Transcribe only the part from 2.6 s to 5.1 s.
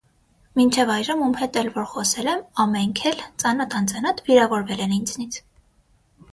ամենք էլ, ծանոթ-անծանոթ, վիրավորվել են